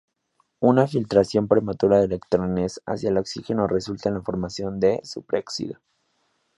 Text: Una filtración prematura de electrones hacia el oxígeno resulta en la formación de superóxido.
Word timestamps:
Una 0.61 0.87
filtración 0.87 1.47
prematura 1.47 1.99
de 1.99 2.05
electrones 2.05 2.81
hacia 2.87 3.09
el 3.11 3.19
oxígeno 3.19 3.67
resulta 3.67 4.09
en 4.09 4.15
la 4.15 4.21
formación 4.21 4.79
de 4.79 4.99
superóxido. 5.03 5.79